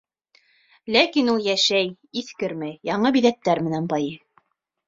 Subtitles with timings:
[0.95, 1.91] Ләкин ул йәшәй,
[2.23, 4.21] иҫкермәй, яңы биҙәктәр менән байый.